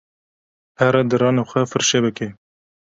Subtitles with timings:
[0.83, 2.27] Here diranên xwe firçe bike.